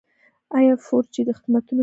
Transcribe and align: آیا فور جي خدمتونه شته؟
آیا 0.57 0.73
فور 0.85 1.03
جي 1.13 1.21
خدمتونه 1.37 1.61
شته؟ 1.67 1.79